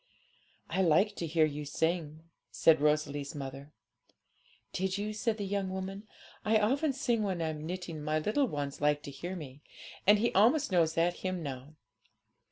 'I 0.71 0.81
liked 0.81 1.17
to 1.17 1.27
hear 1.27 1.45
you 1.45 1.63
sing,' 1.63 2.23
said 2.49 2.81
Rosalie's 2.81 3.35
mother. 3.35 3.71
'Did 4.73 4.97
you?' 4.97 5.13
said 5.13 5.37
the 5.37 5.45
young 5.45 5.69
woman.' 5.69 6.07
I 6.43 6.57
often 6.57 6.91
sing 6.91 7.21
when 7.21 7.39
I'm 7.39 7.67
knitting; 7.67 8.01
my 8.03 8.17
little 8.17 8.47
one 8.47 8.71
likes 8.79 9.03
to 9.03 9.11
hear 9.11 9.35
me, 9.35 9.61
and 10.07 10.17
he 10.17 10.33
almost 10.33 10.71
knows 10.71 10.95
that 10.95 11.17
hymn 11.17 11.43
now. 11.43 11.75